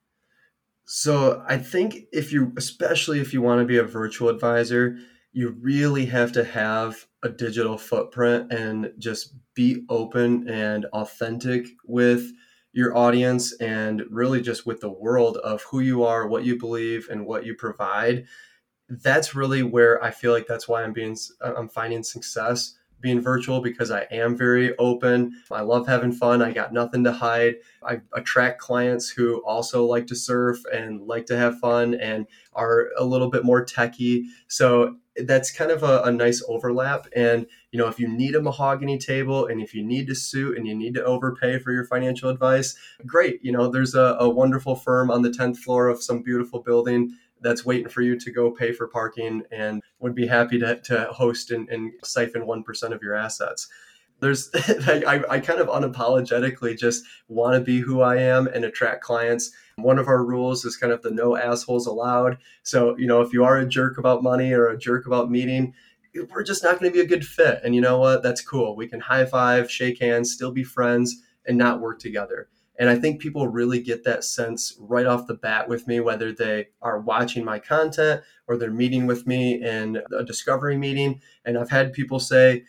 [0.85, 4.99] So, I think if you, especially if you want to be a virtual advisor,
[5.33, 12.33] you really have to have a digital footprint and just be open and authentic with
[12.73, 17.09] your audience and really just with the world of who you are, what you believe,
[17.11, 18.27] and what you provide.
[18.89, 23.21] That's really where I feel like that's why I'm being uh, I'm finding success being
[23.21, 25.33] virtual because I am very open.
[25.51, 26.43] I love having fun.
[26.43, 27.57] I got nothing to hide.
[27.83, 32.89] I attract clients who also like to surf and like to have fun and are
[32.99, 34.27] a little bit more techy.
[34.49, 37.07] So that's kind of a, a, nice overlap.
[37.15, 40.57] And, you know, if you need a mahogany table and if you need to suit
[40.57, 42.75] and you need to overpay for your financial advice,
[43.07, 43.41] great.
[43.43, 47.17] You know, there's a, a wonderful firm on the 10th floor of some beautiful building
[47.41, 51.05] that's waiting for you to go pay for parking and would be happy to, to
[51.13, 53.69] host and, and siphon 1% of your assets
[54.21, 59.03] there's I, I kind of unapologetically just want to be who I am and attract
[59.03, 59.51] clients.
[59.77, 62.39] One of our rules is kind of the no assholes allowed.
[62.63, 65.75] So, you know, if you are a jerk about money or a jerk about meeting,
[66.31, 67.61] we're just not going to be a good fit.
[67.65, 68.23] And you know what?
[68.23, 68.77] That's cool.
[68.77, 72.49] We can high five, shake hands, still be friends, and not work together.
[72.81, 76.33] And I think people really get that sense right off the bat with me, whether
[76.33, 81.21] they are watching my content or they're meeting with me in a discovery meeting.
[81.45, 82.65] And I've had people say,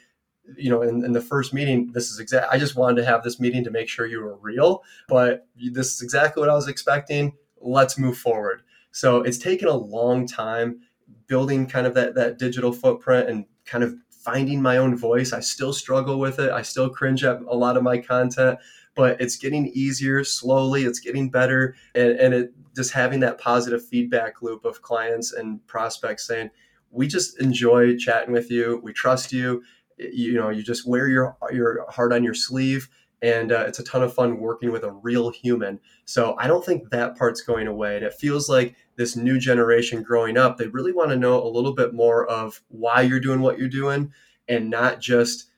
[0.58, 2.52] you know, in, in, the first meeting, this is exact.
[2.52, 5.96] I just wanted to have this meeting to make sure you were real, but this
[5.96, 7.32] is exactly what I was expecting.
[7.62, 8.64] Let's move forward.
[8.92, 10.82] So it's taken a long time
[11.28, 15.34] building kind of that that digital footprint and kind of finding my own voice.
[15.34, 16.52] I still struggle with it.
[16.52, 18.60] I still cringe at a lot of my content,
[18.96, 20.84] but it's getting easier slowly.
[20.84, 25.66] It's getting better, and, and it just having that positive feedback loop of clients and
[25.68, 26.52] prospects saying,
[26.90, 28.80] "We just enjoy chatting with you.
[28.84, 29.64] We trust you."
[30.12, 32.90] you know you just wear your your heart on your sleeve
[33.22, 36.66] and uh, it's a ton of fun working with a real human so i don't
[36.66, 40.68] think that part's going away and it feels like this new generation growing up they
[40.68, 44.12] really want to know a little bit more of why you're doing what you're doing
[44.48, 45.51] and not just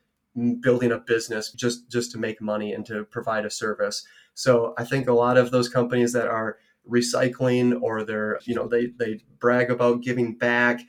[0.61, 4.83] building a business just just to make money and to provide a service so i
[4.83, 6.57] think a lot of those companies that are
[6.89, 10.81] recycling or they're you know they they brag about giving back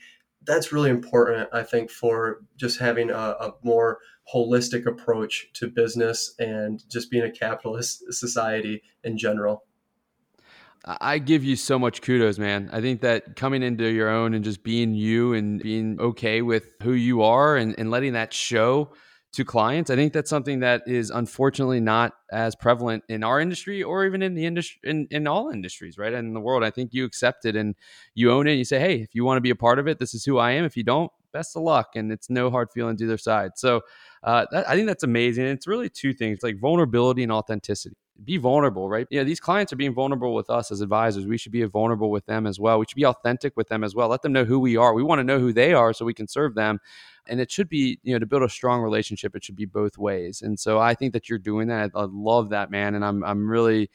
[0.46, 3.98] that's really important, I think, for just having a, a, more
[4.34, 9.64] holistic approach to business and just being a capitalist society in general.
[10.84, 12.68] I give you so much kudos, man.
[12.70, 16.74] I think that coming into your own and just being you and being okay with
[16.82, 18.92] who you are and, and letting that show
[19.34, 23.82] to clients, I think that's something that is unfortunately not as prevalent in our industry
[23.82, 26.12] or even in the industry in, in all industries, right?
[26.12, 26.64] And in the world.
[26.64, 27.74] I think you accept it and
[28.14, 28.52] you own it.
[28.52, 30.24] And you say, hey, if you want to be a part of it, this is
[30.24, 30.64] who I am.
[30.64, 31.90] If you don't, best of luck.
[31.94, 33.52] And it's no hard feelings either side.
[33.56, 33.82] So
[34.22, 35.44] uh, that, I think that's amazing.
[35.44, 39.06] And it's really two things like vulnerability and authenticity be vulnerable, right?
[39.10, 41.26] Yeah, these clients are being vulnerable with us as advisors.
[41.26, 42.78] We should be vulnerable with them as well.
[42.78, 44.08] We should be authentic with them as well.
[44.08, 44.94] Let them know who we are.
[44.94, 46.78] We want to know who they are so we can serve them.
[47.26, 49.98] And it should be, you know, to build a strong relationship, it should be both
[49.98, 50.42] ways.
[50.42, 51.90] And so I think that you're doing that.
[51.94, 52.94] I, I love that, man.
[52.94, 53.90] And I'm I'm really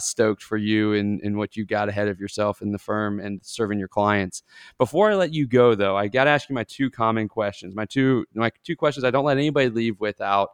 [0.00, 3.40] stoked for you and, and what you got ahead of yourself in the firm and
[3.42, 4.42] serving your clients.
[4.78, 7.74] Before I let you go though, I gotta ask you my two common questions.
[7.74, 10.50] My two my two questions I don't let anybody leave without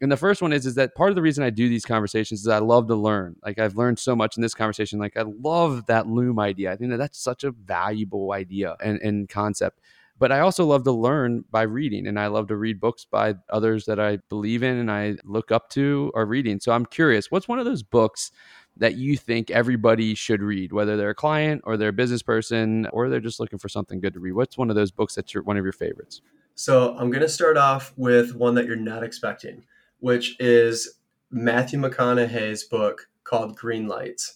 [0.00, 2.40] and the first one is is that part of the reason I do these conversations
[2.40, 3.36] is I love to learn.
[3.44, 4.98] Like I've learned so much in this conversation.
[4.98, 6.72] Like I love that loom idea.
[6.72, 9.80] I think that that's such a valuable idea and, and concept.
[10.18, 13.36] But I also love to learn by reading, and I love to read books by
[13.48, 16.60] others that I believe in and I look up to or reading.
[16.60, 18.30] So I'm curious, what's one of those books
[18.76, 22.86] that you think everybody should read, whether they're a client or they're a business person
[22.92, 24.32] or they're just looking for something good to read?
[24.32, 26.20] What's one of those books that's your, one of your favorites?
[26.54, 29.64] So I'm going to start off with one that you're not expecting
[30.00, 30.98] which is
[31.30, 34.32] Matthew McConaughey's book called Greenlights.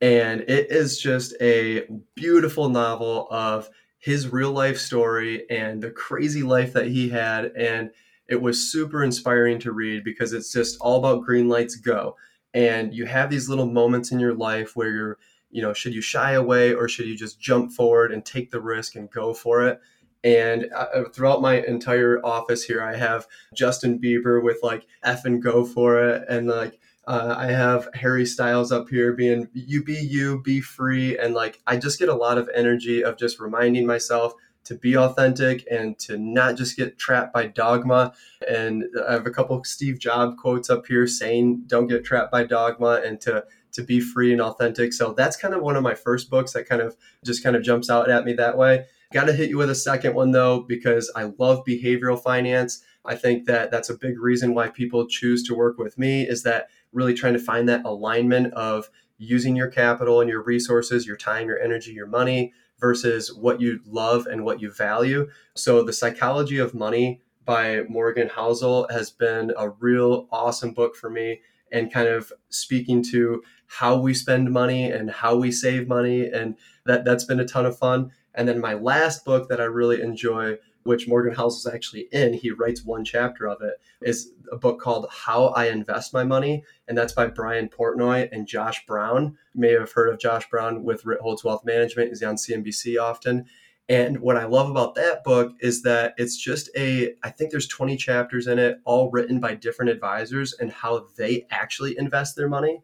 [0.00, 6.42] And it is just a beautiful novel of his real life story and the crazy
[6.42, 7.52] life that he had.
[7.56, 7.90] And
[8.26, 12.16] it was super inspiring to read because it's just all about green lights go.
[12.54, 15.18] And you have these little moments in your life where you're,
[15.50, 18.60] you know, should you shy away or should you just jump forward and take the
[18.60, 19.80] risk and go for it?
[20.22, 25.42] And uh, throughout my entire office here, I have Justin Bieber with like F and
[25.42, 26.24] go for it.
[26.28, 31.18] And like, uh, I have Harry Styles up here being you be you, be free.
[31.18, 34.96] And like, I just get a lot of energy of just reminding myself to be
[34.96, 38.12] authentic and to not just get trapped by dogma.
[38.48, 42.44] And I have a couple Steve Jobs quotes up here saying, don't get trapped by
[42.44, 44.92] dogma and to to be free and authentic.
[44.92, 47.62] So that's kind of one of my first books that kind of just kind of
[47.62, 48.86] jumps out at me that way.
[49.12, 52.82] Got to hit you with a second one though, because I love behavioral finance.
[53.04, 56.44] I think that that's a big reason why people choose to work with me is
[56.44, 58.88] that really trying to find that alignment of
[59.18, 63.80] using your capital and your resources, your time, your energy, your money versus what you
[63.84, 65.28] love and what you value.
[65.56, 71.10] So, The Psychology of Money by Morgan Housel has been a real awesome book for
[71.10, 71.40] me
[71.72, 76.28] and kind of speaking to how we spend money and how we save money.
[76.28, 76.56] And
[76.86, 78.12] that, that's been a ton of fun.
[78.40, 82.32] And then my last book that I really enjoy, which Morgan Housel is actually in,
[82.32, 86.64] he writes one chapter of it, is a book called How I Invest My Money.
[86.88, 89.36] And that's by Brian Portnoy and Josh Brown.
[89.52, 92.08] You may have heard of Josh Brown with Ritholtz Wealth Management.
[92.08, 93.44] He's on CNBC often.
[93.90, 97.68] And what I love about that book is that it's just a, I think there's
[97.68, 102.48] 20 chapters in it, all written by different advisors and how they actually invest their
[102.48, 102.80] money.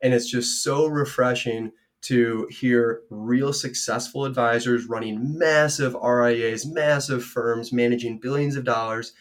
[0.00, 1.72] And it's just so refreshing
[2.06, 9.12] to hear real successful advisors running massive RIAs, massive firms, managing billions of dollars.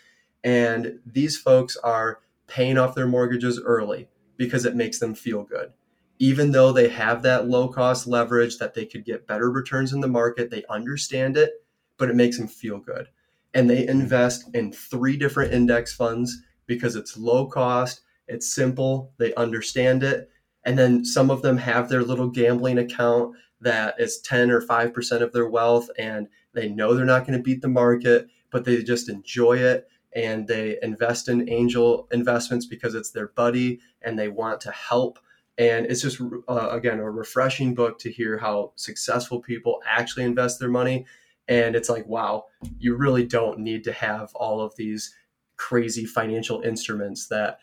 [0.44, 4.08] And these folks are paying off their mortgages early
[4.38, 5.74] because it makes them feel good.
[6.20, 10.02] Even though they have that low cost leverage that they could get better returns in
[10.02, 11.54] the market, they understand it,
[11.98, 13.08] but it makes them feel good.
[13.56, 19.34] And they invest in three different index funds because it's low cost, it's simple, they
[19.34, 20.30] understand it,
[20.66, 25.22] and then some of them have their little gambling account that is 10 or 5%
[25.22, 28.82] of their wealth and they know they're not going to beat the market but they
[28.84, 34.30] just enjoy it and they invest in angel investments because it's their buddy and they
[34.30, 35.20] want to help.
[35.58, 40.60] And it's just uh, again a refreshing book to hear how successful people actually invest
[40.60, 41.06] their money.
[41.48, 42.46] And it's like wow
[42.80, 45.14] you really don't need to have all of these
[45.58, 47.60] crazy financial instruments that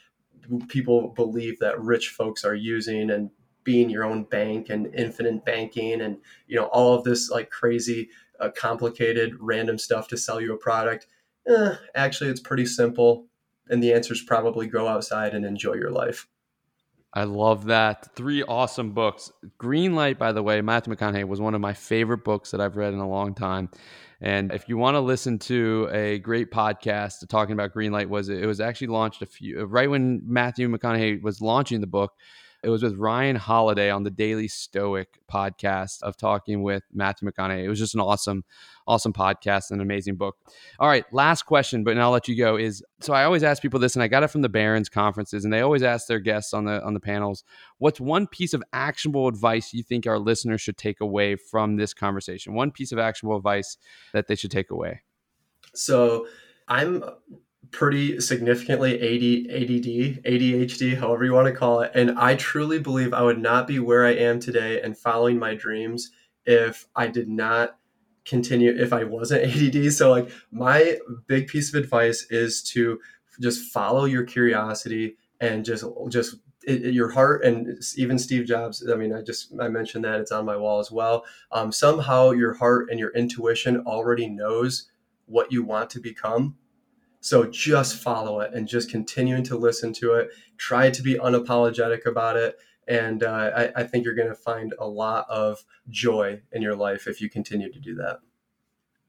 [0.69, 3.31] people believe that rich folks are using and
[3.65, 6.19] being your own bank and infinite banking and
[6.49, 8.09] you know all of this like crazy
[8.41, 11.07] uh, complicated random stuff to sell you a product
[11.47, 13.27] eh, actually it's pretty simple
[13.69, 16.27] and the answer is probably go outside and enjoy your life
[17.15, 18.15] I love that.
[18.17, 19.31] Three awesome books.
[19.59, 22.77] Green Light, by the way, Matthew McConaughey was one of my favorite books that I've
[22.77, 23.69] read in a long time.
[24.23, 28.47] And if you want to listen to a great podcast talking about Greenlight, was it
[28.47, 32.13] was actually launched a few right when Matthew McConaughey was launching the book.
[32.63, 37.65] It was with Ryan Holiday on the Daily Stoic podcast of talking with Matthew McConaughey.
[37.65, 38.45] It was just an awesome,
[38.87, 40.37] awesome podcast and an amazing book.
[40.79, 42.57] All right, last question, but now I'll let you go.
[42.57, 45.45] Is so I always ask people this, and I got it from the Barron's conferences,
[45.45, 47.43] and they always ask their guests on the on the panels,
[47.79, 51.93] what's one piece of actionable advice you think our listeners should take away from this
[51.93, 52.55] conversation?
[52.55, 53.77] One piece of actionable advice
[54.13, 55.01] that they should take away.
[55.75, 56.29] So
[56.69, 57.03] I'm
[57.73, 61.91] pretty significantly AD, ADD, ADHD, however you want to call it.
[61.95, 65.55] And I truly believe I would not be where I am today and following my
[65.55, 66.11] dreams
[66.45, 67.79] if I did not
[68.25, 69.45] continue, if I wasn't
[69.77, 69.93] ADD.
[69.93, 73.01] So, like, my big piece of advice is to
[73.41, 78.87] just follow your curiosity and just, just, it, it, your heart and even Steve Jobs.
[78.89, 81.25] I mean, I just I mentioned that it's on my wall as well.
[81.51, 84.89] Um, somehow, your heart and your intuition already knows
[85.27, 86.57] what you want to become,
[87.23, 90.31] so just follow it and just continuing to listen to it.
[90.59, 92.59] Try to be unapologetic about it.
[92.89, 96.75] And uh, I, I think you're going to find a lot of joy in your
[96.75, 98.19] life if you continue to do that.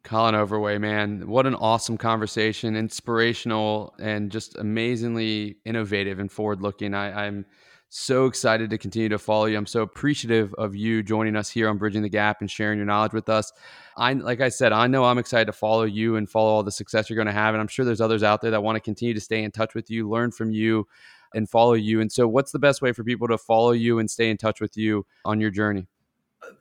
[0.03, 6.93] Colin Overweg, man, what an awesome conversation, inspirational, and just amazingly innovative and forward looking.
[6.93, 7.45] I'm
[7.89, 9.57] so excited to continue to follow you.
[9.57, 12.85] I'm so appreciative of you joining us here on Bridging the Gap and sharing your
[12.85, 13.51] knowledge with us.
[13.97, 16.71] I, like I said, I know I'm excited to follow you and follow all the
[16.71, 17.53] success you're going to have.
[17.53, 19.75] And I'm sure there's others out there that want to continue to stay in touch
[19.75, 20.87] with you, learn from you,
[21.33, 22.01] and follow you.
[22.01, 24.61] And so, what's the best way for people to follow you and stay in touch
[24.61, 25.87] with you on your journey?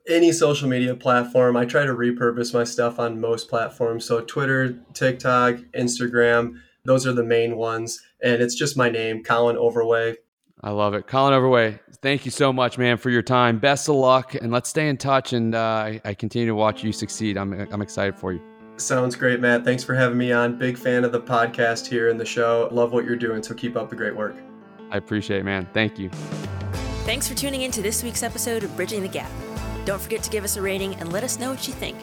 [0.08, 1.56] Any social media platform.
[1.56, 4.04] I try to repurpose my stuff on most platforms.
[4.04, 6.54] So, Twitter, TikTok, Instagram,
[6.84, 8.00] those are the main ones.
[8.22, 10.16] And it's just my name, Colin Overweg.
[10.62, 11.06] I love it.
[11.08, 13.58] Colin Overweg, thank you so much, man, for your time.
[13.58, 15.32] Best of luck, and let's stay in touch.
[15.32, 17.36] And uh, I, I continue to watch you succeed.
[17.36, 18.40] I'm, I'm excited for you.
[18.76, 19.64] Sounds great, Matt.
[19.64, 20.58] Thanks for having me on.
[20.58, 22.68] Big fan of the podcast here and the show.
[22.70, 24.36] Love what you're doing, so keep up the great work.
[24.90, 25.68] I appreciate it, man.
[25.72, 26.10] Thank you.
[27.04, 29.30] Thanks for tuning in to this week's episode of Bridging the Gap.
[29.84, 31.98] Don't forget to give us a rating and let us know what you think.